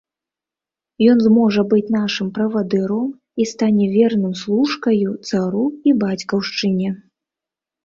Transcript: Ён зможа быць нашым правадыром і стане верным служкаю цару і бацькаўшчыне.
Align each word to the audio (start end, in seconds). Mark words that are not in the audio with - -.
Ён 1.11 1.17
зможа 1.27 1.61
быць 1.73 1.93
нашым 1.97 2.31
правадыром 2.37 3.05
і 3.45 3.47
стане 3.51 3.85
верным 3.97 4.33
служкаю 4.43 5.09
цару 5.31 5.65
і 5.87 5.97
бацькаўшчыне. 6.03 6.89